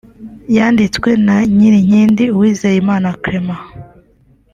[0.55, 3.63] yanditswe na Nyirinkindi Uwezeyimana Clement